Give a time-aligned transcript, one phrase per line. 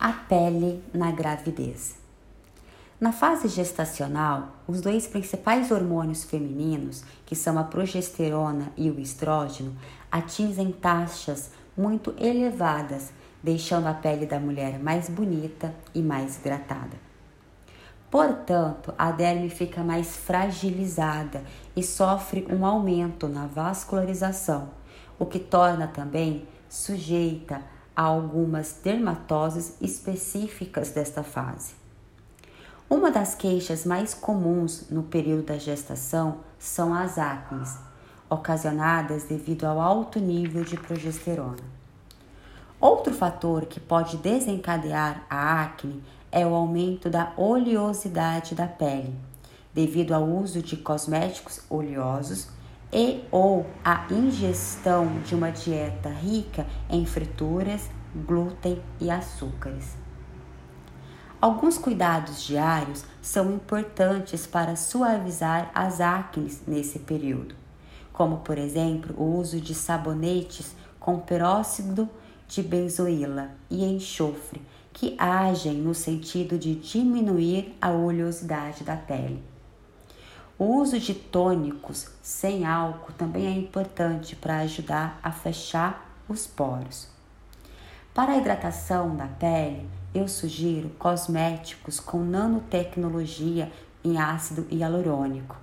[0.00, 1.96] A pele na gravidez.
[3.00, 9.76] Na fase gestacional, os dois principais hormônios femininos, que são a progesterona e o estrógeno,
[10.08, 16.96] atingem taxas muito elevadas, deixando a pele da mulher mais bonita e mais hidratada.
[18.08, 21.42] Portanto, a derme fica mais fragilizada
[21.74, 24.70] e sofre um aumento na vascularização,
[25.18, 27.60] o que torna também sujeita
[27.98, 31.72] a algumas dermatoses específicas desta fase.
[32.88, 37.76] Uma das queixas mais comuns no período da gestação são as acnes,
[38.30, 41.58] ocasionadas devido ao alto nível de progesterona.
[42.80, 49.12] Outro fator que pode desencadear a acne é o aumento da oleosidade da pele,
[49.74, 52.46] devido ao uso de cosméticos oleosos
[52.92, 59.96] e ou a ingestão de uma dieta rica em frituras, glúten e açúcares.
[61.40, 67.54] Alguns cuidados diários são importantes para suavizar as acnes nesse período,
[68.12, 72.08] como por exemplo o uso de sabonetes com peróxido
[72.48, 74.60] de benzoíla e enxofre,
[74.92, 79.40] que agem no sentido de diminuir a oleosidade da pele.
[80.58, 87.06] O uso de tônicos sem álcool também é importante para ajudar a fechar os poros.
[88.12, 93.70] Para a hidratação da pele, eu sugiro cosméticos com nanotecnologia
[94.02, 95.56] em ácido hialurônico.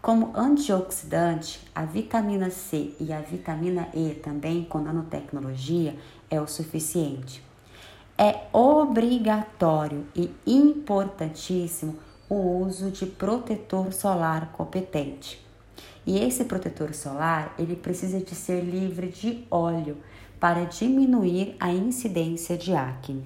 [0.00, 5.94] Como antioxidante, a vitamina C e a vitamina E, também com nanotecnologia,
[6.30, 7.44] é o suficiente.
[8.16, 11.98] É obrigatório e importantíssimo
[12.28, 15.44] o uso de protetor solar competente.
[16.06, 19.96] E esse protetor solar, ele precisa de ser livre de óleo
[20.40, 23.24] para diminuir a incidência de acne.